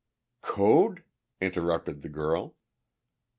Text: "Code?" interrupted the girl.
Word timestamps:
"Code?" 0.41 1.03
interrupted 1.41 2.01
the 2.01 2.09
girl. 2.09 2.55